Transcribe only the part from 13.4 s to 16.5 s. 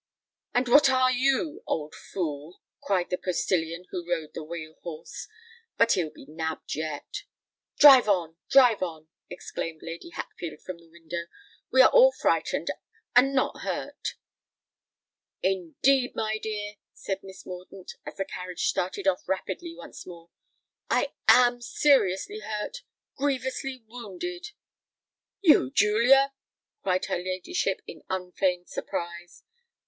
hurt." "Indeed, my